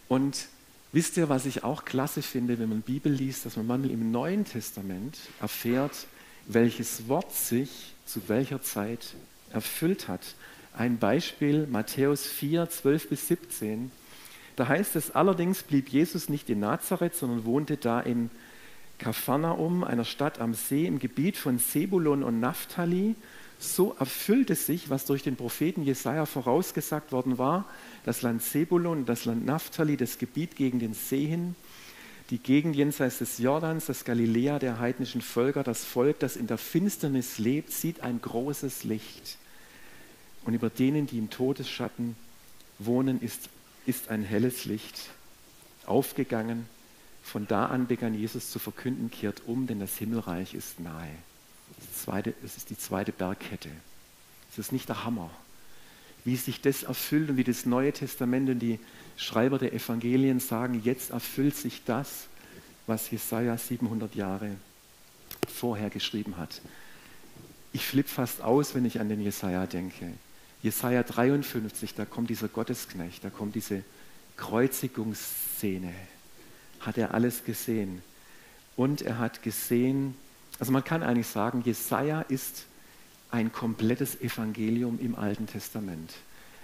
Und 0.07 0.47
wisst 0.91 1.17
ihr, 1.17 1.29
was 1.29 1.45
ich 1.45 1.63
auch 1.63 1.85
klasse 1.85 2.23
finde, 2.23 2.57
wenn 2.57 2.69
man 2.69 2.81
Bibel 2.81 3.11
liest, 3.11 3.45
dass 3.45 3.57
man 3.57 3.67
manchmal 3.67 3.91
im 3.91 4.11
Neuen 4.11 4.43
Testament 4.43 5.19
erfährt, 5.39 6.07
welches 6.47 7.07
Wort 7.07 7.31
sich 7.31 7.93
zu 8.07 8.27
welcher 8.27 8.63
Zeit 8.63 9.13
erfüllt 9.51 10.07
hat. 10.07 10.33
Ein 10.73 10.97
Beispiel, 10.97 11.67
Matthäus 11.67 12.25
4, 12.25 12.71
12 12.71 13.07
bis 13.07 13.27
17. 13.27 13.91
Da 14.55 14.67
heißt 14.67 14.95
es, 14.95 15.11
allerdings 15.11 15.61
blieb 15.61 15.89
Jesus 15.89 16.27
nicht 16.27 16.49
in 16.49 16.61
Nazareth, 16.61 17.13
sondern 17.13 17.45
wohnte 17.45 17.77
da 17.77 17.99
in 17.99 18.31
Kapharnaum, 18.99 19.83
einer 19.83 20.05
Stadt 20.05 20.39
am 20.39 20.53
See 20.53 20.85
im 20.85 20.99
Gebiet 20.99 21.37
von 21.37 21.57
Sebulon 21.57 22.23
und 22.23 22.39
Naphtali, 22.39 23.15
so 23.57 23.95
erfüllte 23.99 24.55
sich, 24.55 24.89
was 24.89 25.05
durch 25.05 25.23
den 25.23 25.35
Propheten 25.35 25.83
Jesaja 25.83 26.25
vorausgesagt 26.25 27.11
worden 27.11 27.37
war, 27.37 27.65
das 28.05 28.21
Land 28.21 28.43
Sebulon, 28.43 29.05
das 29.05 29.25
Land 29.25 29.45
Naphtali, 29.45 29.97
das 29.97 30.17
Gebiet 30.17 30.55
gegen 30.55 30.79
den 30.79 30.93
See 30.93 31.25
hin, 31.25 31.55
die 32.29 32.37
Gegend 32.37 32.75
jenseits 32.75 33.17
des 33.17 33.39
Jordans, 33.39 33.87
das 33.87 34.05
Galiläa 34.05 34.59
der 34.59 34.79
heidnischen 34.79 35.21
Völker, 35.21 35.63
das 35.63 35.83
Volk, 35.83 36.19
das 36.19 36.35
in 36.35 36.47
der 36.47 36.57
Finsternis 36.57 37.39
lebt, 37.39 37.71
sieht 37.71 38.01
ein 38.01 38.21
großes 38.21 38.83
Licht. 38.83 39.37
Und 40.45 40.53
über 40.53 40.69
denen, 40.69 41.07
die 41.07 41.17
im 41.17 41.29
Todesschatten 41.29 42.15
wohnen, 42.77 43.19
ist, 43.21 43.49
ist 43.85 44.09
ein 44.09 44.23
helles 44.23 44.65
Licht 44.65 45.09
aufgegangen 45.85 46.67
von 47.29 47.47
da 47.47 47.67
an 47.67 47.87
begann 47.87 48.13
Jesus 48.13 48.51
zu 48.51 48.59
verkünden, 48.59 49.09
kehrt 49.11 49.43
um, 49.45 49.67
denn 49.67 49.79
das 49.79 49.95
Himmelreich 49.97 50.53
ist 50.53 50.79
nahe. 50.79 51.11
Das, 51.77 52.03
zweite, 52.03 52.33
das 52.41 52.57
ist 52.57 52.69
die 52.69 52.77
zweite 52.77 53.11
Bergkette. 53.11 53.69
Das 54.49 54.59
ist 54.65 54.71
nicht 54.71 54.89
der 54.89 55.05
Hammer. 55.05 55.29
Wie 56.25 56.35
sich 56.35 56.59
das 56.59 56.83
erfüllt 56.83 57.29
und 57.29 57.37
wie 57.37 57.43
das 57.43 57.65
Neue 57.65 57.93
Testament 57.93 58.49
und 58.49 58.59
die 58.59 58.79
Schreiber 59.15 59.57
der 59.57 59.73
Evangelien 59.73 60.39
sagen, 60.39 60.81
jetzt 60.83 61.11
erfüllt 61.11 61.55
sich 61.55 61.83
das, 61.85 62.27
was 62.87 63.09
Jesaja 63.11 63.57
700 63.57 64.15
Jahre 64.15 64.51
vorher 65.47 65.89
geschrieben 65.89 66.37
hat. 66.37 66.61
Ich 67.71 67.85
flippe 67.85 68.09
fast 68.09 68.41
aus, 68.41 68.73
wenn 68.73 68.85
ich 68.85 68.99
an 68.99 69.09
den 69.09 69.21
Jesaja 69.21 69.67
denke. 69.67 70.13
Jesaja 70.63 71.03
53, 71.03 71.93
da 71.93 72.05
kommt 72.05 72.29
dieser 72.29 72.47
Gottesknecht, 72.47 73.23
da 73.23 73.29
kommt 73.29 73.55
diese 73.55 73.83
Kreuzigungsszene. 74.35 75.93
Hat 76.79 76.97
er 76.97 77.13
alles 77.13 77.43
gesehen. 77.43 78.01
Und 78.75 79.01
er 79.01 79.19
hat 79.19 79.43
gesehen, 79.43 80.15
also 80.59 80.71
man 80.71 80.83
kann 80.83 81.03
eigentlich 81.03 81.27
sagen, 81.27 81.61
Jesaja 81.65 82.21
ist 82.21 82.65
ein 83.31 83.51
komplettes 83.51 84.19
Evangelium 84.21 84.99
im 84.99 85.15
Alten 85.15 85.47
Testament. 85.47 86.13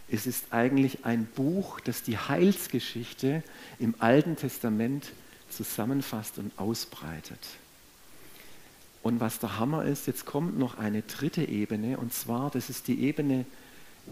Es 0.10 0.27
ist 0.27 0.45
eigentlich 0.51 1.05
ein 1.05 1.25
Buch, 1.25 1.79
das 1.79 2.03
die 2.03 2.17
Heilsgeschichte 2.17 3.43
im 3.79 3.95
Alten 4.00 4.36
Testament 4.36 5.12
zusammenfasst 5.50 6.38
und 6.38 6.57
ausbreitet. 6.57 7.39
Und 9.01 9.19
was 9.19 9.39
der 9.39 9.60
Hammer 9.60 9.86
ist, 9.86 10.07
jetzt 10.07 10.25
kommt 10.25 10.57
noch 10.57 10.77
eine 10.77 11.03
dritte 11.03 11.43
Ebene, 11.43 11.98
und 11.98 12.13
zwar, 12.13 12.50
das 12.50 12.69
ist 12.69 12.88
die 12.88 13.01
Ebene, 13.03 13.45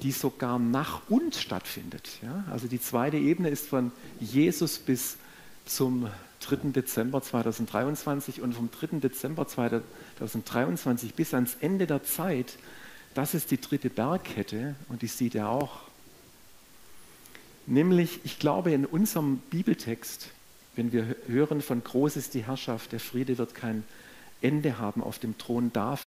die 0.02 0.12
sogar 0.12 0.60
nach 0.60 1.10
uns 1.10 1.42
stattfindet. 1.42 2.10
Ja? 2.22 2.44
Also 2.52 2.68
die 2.68 2.82
zweite 2.82 3.18
Ebene 3.18 3.50
ist 3.50 3.68
von 3.68 3.92
Jesus 4.20 4.80
bis 4.80 5.18
zum 5.66 6.10
3. 6.42 6.72
Dezember 6.72 7.22
2023 7.22 8.42
und 8.42 8.54
vom 8.54 8.70
3. 8.70 9.00
Dezember 9.00 9.48
2023 9.48 11.14
bis 11.14 11.34
ans 11.34 11.56
Ende 11.62 11.88
der 11.88 12.04
Zeit, 12.04 12.58
das 13.14 13.34
ist 13.34 13.52
die 13.52 13.62
dritte 13.62 13.90
Bergkette 13.90 14.76
und 14.90 15.02
die 15.02 15.08
sieht 15.08 15.36
er 15.36 15.50
auch. 15.50 15.82
Nämlich, 17.66 18.20
ich 18.24 18.40
glaube, 18.40 18.72
in 18.72 18.86
unserem 18.86 19.38
Bibeltext, 19.50 20.30
wenn 20.76 20.92
wir 20.92 21.16
hören 21.28 21.62
von 21.62 21.84
groß 21.84 22.18
ist 22.18 22.34
die 22.34 22.46
Herrschaft, 22.46 22.92
der 22.92 23.00
Friede 23.00 23.38
wird 23.38 23.56
kein 23.56 23.84
Ende 24.42 24.78
haben 24.78 25.02
auf 25.02 25.20
dem 25.20 25.38
Thron 25.38 25.72
David, 25.72 26.03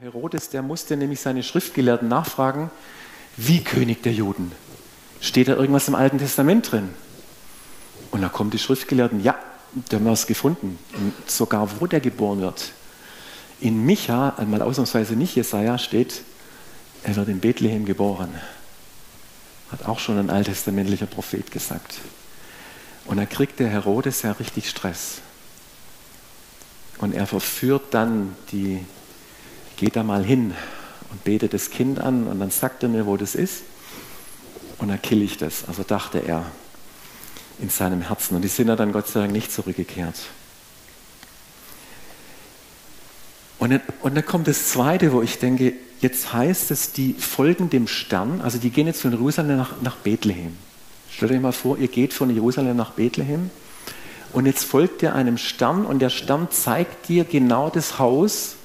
Herodes, 0.00 0.48
der 0.48 0.62
musste 0.62 0.96
nämlich 0.96 1.20
seine 1.20 1.42
Schriftgelehrten 1.42 2.08
nachfragen, 2.08 2.70
wie 3.36 3.62
König 3.62 4.02
der 4.02 4.14
Juden? 4.14 4.50
Steht 5.20 5.48
da 5.48 5.56
irgendwas 5.56 5.88
im 5.88 5.94
Alten 5.94 6.16
Testament 6.16 6.72
drin? 6.72 6.88
Und 8.10 8.22
da 8.22 8.30
kommen 8.30 8.50
die 8.50 8.58
Schriftgelehrten, 8.58 9.22
ja, 9.22 9.38
da 9.90 9.98
haben 9.98 10.06
wir 10.06 10.12
es 10.12 10.26
gefunden. 10.26 10.78
Und 10.94 11.12
sogar 11.30 11.68
wo 11.78 11.86
der 11.86 12.00
geboren 12.00 12.40
wird. 12.40 12.72
In 13.60 13.84
Micha, 13.84 14.30
einmal 14.38 14.62
ausnahmsweise 14.62 15.16
nicht 15.16 15.36
Jesaja, 15.36 15.76
steht, 15.76 16.22
er 17.02 17.16
wird 17.16 17.28
in 17.28 17.40
Bethlehem 17.40 17.84
geboren. 17.84 18.34
Hat 19.70 19.84
auch 19.84 19.98
schon 19.98 20.18
ein 20.18 20.30
alttestamentlicher 20.30 21.06
Prophet 21.06 21.50
gesagt. 21.50 21.98
Und 23.04 23.18
da 23.18 23.26
kriegt 23.26 23.60
der 23.60 23.68
Herodes 23.68 24.22
ja 24.22 24.32
richtig 24.32 24.70
Stress. 24.70 25.18
Und 26.96 27.14
er 27.14 27.26
verführt 27.26 27.92
dann 27.92 28.34
die 28.50 28.82
geht 29.80 29.96
da 29.96 30.02
mal 30.02 30.22
hin 30.22 30.52
und 31.10 31.24
betet 31.24 31.54
das 31.54 31.70
Kind 31.70 31.98
an 31.98 32.26
und 32.26 32.38
dann 32.38 32.50
sagt 32.50 32.82
er 32.82 32.90
mir, 32.90 33.06
wo 33.06 33.16
das 33.16 33.34
ist 33.34 33.62
und 34.76 34.88
dann 34.88 35.00
kill 35.00 35.22
ich 35.22 35.38
das. 35.38 35.64
Also 35.66 35.82
dachte 35.82 36.18
er 36.18 36.44
in 37.60 37.70
seinem 37.70 38.02
Herzen. 38.02 38.36
Und 38.36 38.42
die 38.42 38.48
sind 38.48 38.66
dann 38.66 38.92
Gott 38.92 39.08
sei 39.08 39.20
Dank 39.20 39.32
nicht 39.32 39.50
zurückgekehrt. 39.50 40.16
Und 43.58 43.70
dann, 43.70 43.80
und 44.02 44.14
dann 44.14 44.24
kommt 44.24 44.48
das 44.48 44.68
Zweite, 44.68 45.12
wo 45.12 45.22
ich 45.22 45.38
denke, 45.38 45.72
jetzt 46.02 46.32
heißt 46.32 46.70
es, 46.70 46.92
die 46.92 47.14
folgen 47.14 47.70
dem 47.70 47.88
Stern, 47.88 48.42
also 48.42 48.58
die 48.58 48.70
gehen 48.70 48.86
jetzt 48.86 49.00
von 49.00 49.12
Jerusalem 49.12 49.56
nach, 49.56 49.80
nach 49.80 49.96
Bethlehem. 49.96 50.58
Stellt 51.10 51.32
euch 51.32 51.40
mal 51.40 51.52
vor, 51.52 51.78
ihr 51.78 51.88
geht 51.88 52.12
von 52.12 52.28
Jerusalem 52.28 52.76
nach 52.76 52.92
Bethlehem 52.92 53.50
und 54.32 54.44
jetzt 54.44 54.64
folgt 54.64 55.02
ihr 55.02 55.14
einem 55.14 55.38
Stern 55.38 55.86
und 55.86 56.00
der 56.00 56.10
Stern 56.10 56.48
zeigt 56.50 57.08
dir 57.08 57.24
genau 57.24 57.70
das 57.70 57.98
Haus, 57.98 58.56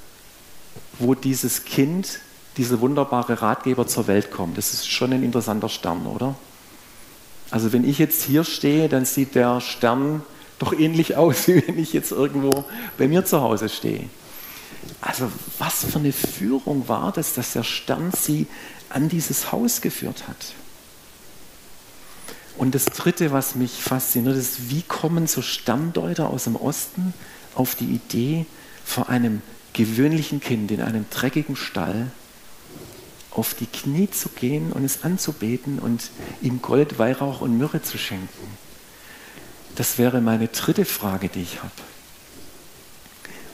wo 0.99 1.15
dieses 1.15 1.65
Kind, 1.65 2.19
dieser 2.57 2.79
wunderbare 2.79 3.41
Ratgeber 3.41 3.87
zur 3.87 4.07
Welt 4.07 4.31
kommt. 4.31 4.57
Das 4.57 4.73
ist 4.73 4.89
schon 4.89 5.11
ein 5.13 5.23
interessanter 5.23 5.69
Stern, 5.69 6.05
oder? 6.05 6.35
Also 7.51 7.73
wenn 7.73 7.87
ich 7.87 7.99
jetzt 7.99 8.23
hier 8.23 8.43
stehe, 8.43 8.89
dann 8.89 9.05
sieht 9.05 9.35
der 9.35 9.61
Stern 9.61 10.23
doch 10.59 10.73
ähnlich 10.73 11.15
aus, 11.17 11.47
wie 11.47 11.67
wenn 11.67 11.77
ich 11.77 11.93
jetzt 11.93 12.11
irgendwo 12.11 12.65
bei 12.97 13.07
mir 13.07 13.25
zu 13.25 13.41
Hause 13.41 13.69
stehe. 13.69 14.09
Also 15.01 15.31
was 15.59 15.85
für 15.85 15.99
eine 15.99 16.11
Führung 16.11 16.87
war 16.87 17.11
das, 17.11 17.33
dass 17.33 17.53
der 17.53 17.63
Stern 17.63 18.11
sie 18.17 18.47
an 18.89 19.09
dieses 19.09 19.51
Haus 19.51 19.81
geführt 19.81 20.27
hat. 20.27 20.53
Und 22.57 22.73
das 22.73 22.85
Dritte, 22.85 23.31
was 23.31 23.55
mich 23.55 23.71
fasziniert, 23.71 24.37
ist, 24.37 24.69
wie 24.69 24.81
kommen 24.81 25.27
so 25.27 25.41
Sterndeuter 25.41 26.29
aus 26.29 26.45
dem 26.45 26.55
Osten 26.55 27.13
auf 27.53 27.75
die 27.75 27.85
Idee, 27.85 28.45
vor 28.85 29.09
einem 29.09 29.41
gewöhnlichen 29.75 30.39
Kind 30.39 30.71
in 30.71 30.81
einem 30.81 31.05
dreckigen 31.09 31.57
Stall 31.57 32.09
auf 33.29 33.53
die 33.53 33.65
Knie 33.65 34.09
zu 34.09 34.29
gehen 34.29 34.71
und 34.71 34.85
es 34.85 35.03
anzubeten 35.03 35.79
und 35.79 36.11
ihm 36.41 36.61
Gold, 36.61 36.97
Weihrauch 36.97 37.41
und 37.41 37.57
Myrrhe 37.57 37.81
zu 37.81 37.97
schenken? 37.97 38.57
Das 39.75 39.97
wäre 39.97 40.21
meine 40.21 40.47
dritte 40.47 40.85
Frage, 40.85 41.27
die 41.27 41.41
ich 41.41 41.61
habe. 41.61 41.71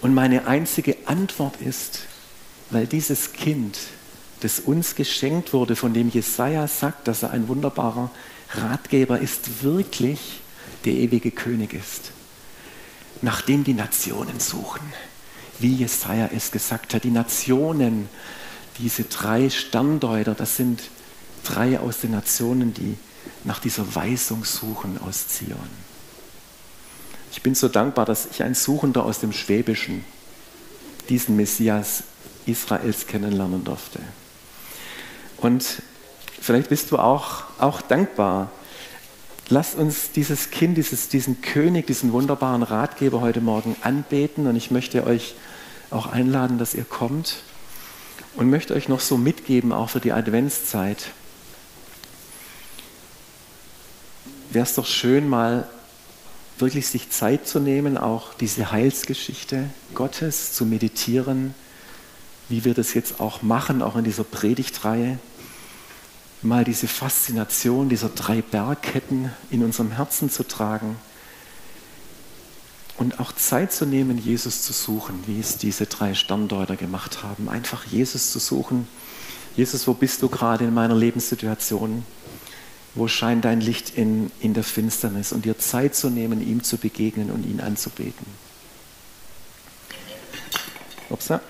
Und 0.02 0.14
meine 0.14 0.46
einzige 0.46 0.96
Antwort 1.06 1.60
ist, 1.60 2.02
weil 2.70 2.86
dieses 2.86 3.34
Kind, 3.34 3.80
das 4.42 4.60
uns 4.60 4.94
geschenkt 4.94 5.54
wurde, 5.54 5.76
von 5.76 5.94
dem 5.94 6.10
Jesaja 6.10 6.68
sagt, 6.68 7.08
dass 7.08 7.24
er 7.24 7.32
ein 7.32 7.48
wunderbarer 7.48 8.12
Ratgeber 8.54 9.20
ist, 9.20 9.64
wirklich 9.64 10.42
der 10.86 10.94
ewige 10.94 11.32
König 11.32 11.74
ist, 11.74 12.12
nach 13.24 13.42
dem 13.42 13.64
die 13.64 13.74
Nationen 13.74 14.40
suchen 14.40 14.82
wie 15.62 15.76
Jesaja 15.76 16.30
es 16.34 16.52
gesagt 16.52 16.94
hat. 16.94 17.04
Die 17.04 17.12
Nationen, 17.12 18.10
diese 18.78 19.04
drei 19.04 19.50
Sterndeuter, 19.50 20.34
das 20.34 20.58
sind 20.58 20.82
drei 21.44 21.80
aus 21.80 22.00
den 22.02 22.12
Nationen, 22.12 22.74
die 22.74 22.98
nach 23.44 23.60
dieser 23.60 23.96
Weisung 23.96 24.44
suchen 24.44 25.00
aus 25.08 25.28
Zion. 25.28 25.58
Ich 27.32 27.42
bin 27.42 27.56
so 27.56 27.68
dankbar, 27.68 28.06
dass 28.06 28.28
ich 28.30 28.44
ein 28.44 28.56
Suchender 28.56 29.06
aus 29.06 29.20
dem 29.20 29.32
Schwäbischen 29.32 30.04
diesen 31.10 31.36
Messias 31.36 32.04
Israels 32.46 33.08
kennenlernen 33.08 33.64
durfte. 33.64 34.00
Und 35.38 35.82
vielleicht 36.40 36.70
bist 36.70 36.92
du 36.92 36.98
auch, 36.98 37.44
auch 37.58 37.82
dankbar. 37.82 38.52
Lass 39.50 39.76
uns 39.76 40.12
dieses 40.12 40.52
Kind, 40.52 40.78
dieses, 40.78 41.10
diesen 41.10 41.42
König, 41.42 41.88
diesen 41.88 42.14
wunderbaren 42.14 42.64
Ratgeber 42.64 43.22
heute 43.22 43.42
Morgen 43.42 43.76
anbeten. 43.82 44.48
Und 44.48 44.56
ich 44.56 44.72
möchte 44.72 45.06
euch 45.06 45.36
auch 45.92 46.08
einladen, 46.08 46.58
dass 46.58 46.74
ihr 46.74 46.86
kommt 46.86 47.44
und 48.36 48.50
möchte 48.50 48.74
euch 48.74 48.88
noch 48.88 49.00
so 49.00 49.18
mitgeben, 49.18 49.72
auch 49.72 49.90
für 49.90 50.00
die 50.00 50.12
Adventszeit. 50.12 51.12
Wäre 54.50 54.66
es 54.66 54.76
doch 54.76 54.86
schön, 54.86 55.30
mal 55.30 55.68
wirklich 56.58 56.88
sich 56.88 57.10
Zeit 57.10 57.48
zu 57.48 57.60
nehmen, 57.60 57.98
auch 57.98 58.34
diese 58.34 58.72
Heilsgeschichte 58.72 59.70
Gottes 59.94 60.54
zu 60.54 60.66
meditieren, 60.66 61.56
wie 62.50 62.66
wir 62.66 62.74
das 62.74 62.94
jetzt 62.94 63.20
auch 63.20 63.42
machen, 63.42 63.82
auch 63.82 63.96
in 63.96 64.04
dieser 64.04 64.24
Predigtreihe. 64.24 65.20
Mal 66.42 66.64
diese 66.64 66.88
Faszination 66.88 67.90
dieser 67.90 68.10
drei 68.10 68.42
Bergketten 68.42 69.32
in 69.50 69.64
unserem 69.64 69.92
Herzen 69.92 70.30
zu 70.30 70.44
tragen 70.44 70.98
Und 72.98 73.20
auch 73.20 73.32
Zeit 73.32 73.72
zu 73.72 73.86
nehmen, 73.86 74.18
Jesus 74.18 74.62
zu 74.64 74.74
suchen, 74.74 75.24
wie 75.26 75.40
es 75.40 75.58
diese 75.58 75.86
drei 75.86 76.14
Sterndeuter 76.14 76.76
gemacht 76.76 77.24
haben. 77.24 77.50
Einfach 77.50 77.86
Jesus 77.86 78.32
zu 78.32 78.40
suchen. 78.40 78.88
Jesus, 79.56 79.88
wo 79.88 79.94
bist 79.94 80.22
du 80.22 80.30
gerade 80.30 80.66
in 80.66 80.74
meiner 80.74 80.96
Lebenssituation? 80.96 82.06
Wo 82.94 83.08
scheint 83.08 83.46
dein 83.46 83.62
Licht 83.62 83.98
in, 83.98 84.32
in 84.40 84.54
der 84.54 84.64
Finsternis? 84.64 85.32
Und 85.32 85.46
dir 85.46 85.58
Zeit 85.58 85.96
zu 85.96 86.10
nehmen, 86.10 86.46
ihm 86.46 86.64
zu 86.64 86.78
begegnen 86.78 87.32
und 87.32 87.46
ihn 87.46 87.62
anzubeten. 87.62 88.26
Upsa. 91.10 91.42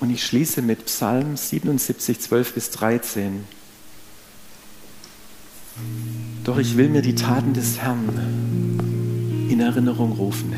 Und 0.00 0.10
ich 0.10 0.24
schließe 0.24 0.62
mit 0.62 0.86
Psalm 0.86 1.36
77, 1.36 2.20
12 2.20 2.52
bis 2.52 2.70
13. 2.70 3.44
Doch 6.44 6.58
ich 6.58 6.76
will 6.76 6.88
mir 6.88 7.02
die 7.02 7.14
Taten 7.14 7.54
des 7.54 7.78
Herrn 7.78 8.06
in 9.48 9.60
Erinnerung 9.60 10.12
rufen. 10.12 10.52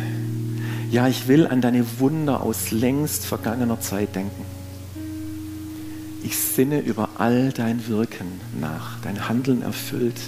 Ja, 0.91 1.09
ich 1.09 1.29
will 1.29 1.47
an 1.47 1.61
deine 1.61 1.85
Wunder 1.99 2.43
aus 2.43 2.71
längst 2.71 3.27
vergangener 3.27 3.81
Zeit 3.81 4.15
denken. 4.15 4.45
Ich 6.23 6.37
sinne 6.37 6.81
über 6.81 7.11
all 7.19 7.53
dein 7.53 7.87
Wirken 7.89 8.27
nach. 8.61 8.99
Dein 9.03 9.29
Handeln 9.29 9.63
erfüllt 9.63 10.19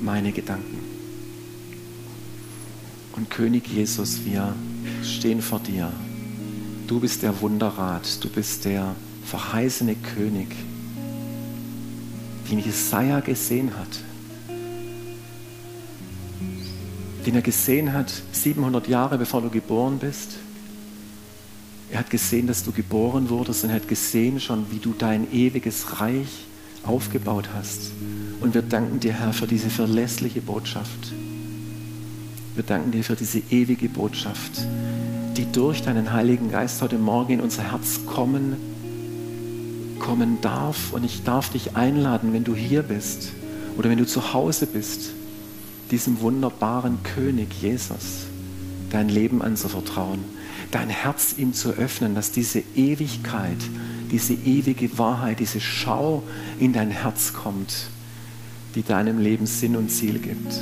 meine 0.00 0.32
Gedanken. 0.32 0.78
Und 3.12 3.30
König 3.30 3.68
Jesus, 3.68 4.24
wir 4.24 4.54
stehen 5.02 5.40
vor 5.40 5.60
dir. 5.60 5.92
Du 6.86 7.00
bist 7.00 7.22
der 7.22 7.40
Wunderrat, 7.40 8.22
du 8.24 8.28
bist 8.28 8.64
der 8.64 8.94
verheißene 9.24 9.94
König, 9.94 10.48
den 12.50 12.58
Jesaja 12.58 13.20
gesehen 13.20 13.70
hat. 13.78 14.13
Den 17.26 17.34
er 17.34 17.42
gesehen 17.42 17.92
hat 17.92 18.12
700 18.32 18.86
Jahre 18.88 19.16
bevor 19.18 19.40
du 19.40 19.48
geboren 19.48 19.98
bist. 19.98 20.36
Er 21.90 22.00
hat 22.00 22.10
gesehen, 22.10 22.46
dass 22.46 22.64
du 22.64 22.72
geboren 22.72 23.28
wurdest 23.30 23.64
und 23.64 23.70
er 23.70 23.76
hat 23.76 23.88
gesehen 23.88 24.40
schon, 24.40 24.66
wie 24.70 24.78
du 24.78 24.94
dein 24.96 25.32
ewiges 25.32 26.00
Reich 26.00 26.46
aufgebaut 26.82 27.48
hast. 27.54 27.92
Und 28.40 28.52
wir 28.52 28.62
danken 28.62 29.00
dir, 29.00 29.12
Herr, 29.12 29.32
für 29.32 29.46
diese 29.46 29.70
verlässliche 29.70 30.40
Botschaft. 30.40 31.12
Wir 32.54 32.64
danken 32.64 32.90
dir 32.92 33.04
für 33.04 33.16
diese 33.16 33.40
ewige 33.50 33.88
Botschaft, 33.88 34.66
die 35.36 35.50
durch 35.50 35.82
deinen 35.82 36.12
Heiligen 36.12 36.50
Geist 36.50 36.82
heute 36.82 36.98
Morgen 36.98 37.34
in 37.34 37.40
unser 37.40 37.70
Herz 37.70 38.00
kommen, 38.06 38.56
kommen 39.98 40.38
darf. 40.40 40.92
Und 40.92 41.04
ich 41.04 41.24
darf 41.24 41.50
dich 41.50 41.76
einladen, 41.76 42.32
wenn 42.32 42.44
du 42.44 42.54
hier 42.54 42.82
bist 42.82 43.32
oder 43.78 43.88
wenn 43.88 43.98
du 43.98 44.06
zu 44.06 44.34
Hause 44.34 44.66
bist, 44.66 45.10
diesem 45.94 46.20
wunderbaren 46.20 46.98
König 47.02 47.62
Jesus 47.62 48.26
dein 48.90 49.08
Leben 49.08 49.42
anzuvertrauen, 49.42 50.24
dein 50.70 50.88
Herz 50.88 51.34
ihm 51.38 51.52
zu 51.54 51.70
öffnen, 51.70 52.14
dass 52.14 52.32
diese 52.32 52.62
Ewigkeit, 52.74 53.58
diese 54.10 54.34
ewige 54.34 54.98
Wahrheit, 54.98 55.40
diese 55.40 55.60
Schau 55.60 56.22
in 56.58 56.72
dein 56.72 56.90
Herz 56.90 57.32
kommt, 57.32 57.88
die 58.74 58.82
deinem 58.82 59.18
Leben 59.18 59.46
Sinn 59.46 59.76
und 59.76 59.90
Ziel 59.90 60.18
gibt. 60.18 60.60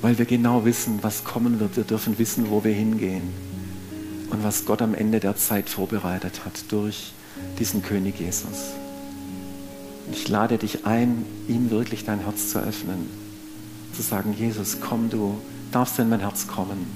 weil 0.00 0.18
wir 0.18 0.26
genau 0.26 0.64
wissen, 0.64 0.98
was 1.02 1.24
kommen 1.24 1.60
wird. 1.60 1.76
Wir 1.76 1.84
dürfen 1.84 2.18
wissen, 2.18 2.50
wo 2.50 2.62
wir 2.64 2.72
hingehen 2.72 3.22
und 4.30 4.44
was 4.44 4.64
Gott 4.64 4.82
am 4.82 4.94
Ende 4.94 5.20
der 5.20 5.36
Zeit 5.36 5.68
vorbereitet 5.68 6.44
hat 6.44 6.70
durch 6.70 7.12
diesen 7.58 7.82
König 7.82 8.20
Jesus. 8.20 8.72
Ich 10.12 10.28
lade 10.28 10.58
dich 10.58 10.84
ein, 10.86 11.24
ihm 11.48 11.70
wirklich 11.70 12.04
dein 12.04 12.20
Herz 12.20 12.50
zu 12.50 12.58
öffnen, 12.58 13.08
zu 13.94 14.02
sagen, 14.02 14.34
Jesus, 14.36 14.78
komm 14.80 15.10
du, 15.10 15.38
darfst 15.72 15.98
in 15.98 16.08
mein 16.08 16.20
Herz 16.20 16.46
kommen. 16.46 16.86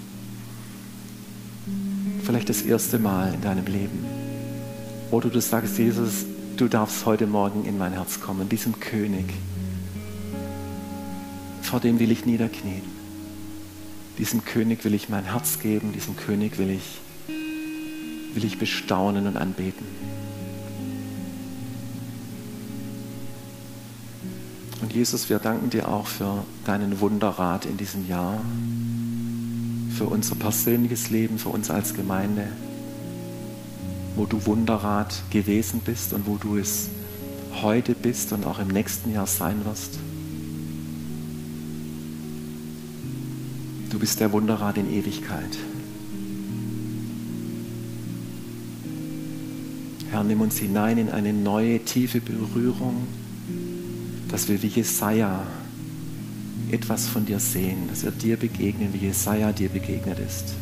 Vielleicht 2.25 2.49
das 2.49 2.63
erste 2.63 2.99
Mal 2.99 3.35
in 3.35 3.41
deinem 3.41 3.67
Leben. 3.67 4.05
Oder 5.11 5.29
du 5.29 5.41
sagst, 5.41 5.79
Jesus, 5.79 6.25
du 6.57 6.69
darfst 6.69 7.05
heute 7.05 7.27
Morgen 7.27 7.65
in 7.65 7.79
mein 7.79 7.93
Herz 7.93 8.21
kommen, 8.21 8.49
diesem 8.49 8.79
König 8.81 9.27
vor 11.73 11.81
dem 11.81 11.99
will 11.99 12.11
ich 12.11 12.27
niederknien. 12.27 12.83
Diesem 14.19 14.45
König 14.45 14.85
will 14.85 14.93
ich 14.93 15.09
mein 15.09 15.25
Herz 15.25 15.59
geben, 15.59 15.93
diesem 15.93 16.19
König 16.19 16.59
will 16.59 16.69
ich, 16.69 17.01
will 18.35 18.45
ich 18.45 18.59
bestaunen 18.59 19.27
und 19.27 19.39
anbeten. 19.39 19.87
Jesus, 24.93 25.31
wir 25.31 25.39
danken 25.39 25.71
dir 25.71 25.89
auch 25.89 26.07
für 26.07 26.45
deinen 26.67 27.01
Wunderrat 27.01 27.65
in 27.65 27.79
diesem 27.79 28.07
Jahr, 28.07 28.39
für 29.97 30.05
unser 30.05 30.35
persönliches 30.35 31.09
Leben, 31.09 31.39
für 31.39 31.49
uns 31.49 31.71
als 31.71 31.95
Gemeinde, 31.95 32.49
wo 34.15 34.27
du 34.27 34.45
Wunderrat 34.45 35.23
gewesen 35.31 35.81
bist 35.83 36.13
und 36.13 36.27
wo 36.27 36.37
du 36.37 36.59
es 36.59 36.91
heute 37.63 37.95
bist 37.95 38.33
und 38.33 38.45
auch 38.45 38.59
im 38.59 38.69
nächsten 38.69 39.11
Jahr 39.15 39.27
sein 39.27 39.65
wirst. 39.65 39.99
Du 43.89 43.99
bist 43.99 44.21
der 44.21 44.31
Wunderrat 44.33 44.77
in 44.77 44.93
Ewigkeit. 44.93 45.57
Herr, 50.11 50.23
nimm 50.23 50.43
uns 50.43 50.59
hinein 50.59 50.99
in 50.99 51.09
eine 51.09 51.33
neue, 51.33 51.79
tiefe 51.79 52.21
Berührung, 52.21 53.07
dass 54.33 54.49
wir 54.49 54.61
wie 54.63 54.69
Jesaja 54.69 55.47
etwas 56.71 57.07
von 57.07 57.27
dir 57.27 57.39
sehen, 57.39 57.87
dass 57.91 58.03
wir 58.03 58.11
dir 58.11 58.39
begegnen, 58.39 58.89
wie 58.95 59.07
Jesaja 59.07 59.53
dir 59.53 59.69
begegnet 59.69 60.19
ist. 60.19 60.55